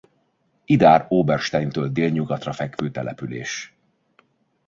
[0.65, 3.73] Idar-Obersteintől délnyugatra fekvő település.